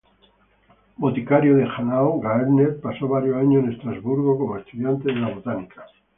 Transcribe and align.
Boticario 0.97 1.55
de 1.57 1.65
Hanau, 1.69 2.19
Gaertner 2.21 2.81
pasó 2.81 3.07
varios 3.07 3.37
años 3.37 3.63
en 3.65 3.71
Estrasburgo 3.73 4.35
como 4.39 4.57
estudiante 4.57 5.09
de 5.09 5.13
la 5.15 5.29
botánica. 5.29 5.85